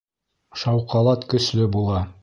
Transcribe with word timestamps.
Шауҡалат 0.61 1.29
көслө 1.35 1.69
була 1.77 2.05